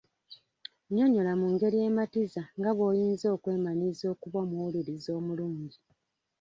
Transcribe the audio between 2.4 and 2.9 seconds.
nga